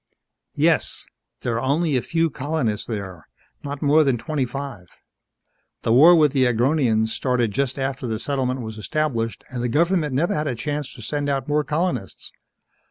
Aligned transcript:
"Yes. 0.55 1.05
There 1.41 1.57
are 1.57 1.61
only 1.61 1.95
a 1.95 2.01
few 2.01 2.31
colonists 2.31 2.87
there 2.87 3.27
not 3.63 3.83
more 3.83 4.03
than 4.03 4.17
twenty 4.17 4.47
five. 4.47 4.87
The 5.83 5.93
war 5.93 6.15
with 6.15 6.31
the 6.31 6.45
Agronians 6.45 7.09
started 7.09 7.51
just 7.51 7.77
after 7.77 8.07
the 8.07 8.17
settlement 8.17 8.61
was 8.61 8.79
established 8.79 9.43
and 9.51 9.61
the 9.61 9.69
government 9.69 10.15
never 10.15 10.33
had 10.33 10.47
a 10.47 10.55
chance 10.55 10.91
to 10.95 11.03
send 11.03 11.29
out 11.29 11.47
more 11.47 11.63
colonists. 11.63 12.31